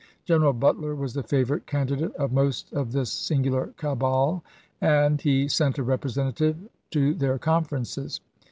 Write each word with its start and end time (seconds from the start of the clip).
J^89?0' 0.21 0.25
General 0.25 0.53
Butler 0.53 0.95
was 0.95 1.13
the 1.13 1.21
favorite 1.21 1.67
candidate 1.67 2.15
of 2.15 2.31
most 2.31 2.73
of 2.73 2.91
this 2.91 3.11
singular 3.11 3.67
cabal, 3.77 4.43
and 4.81 5.21
he 5.21 5.47
sent 5.47 5.77
a 5.77 5.83
representative 5.83 6.57
to 6.89 7.13
their 7.13 7.37
conferences. 7.37 8.19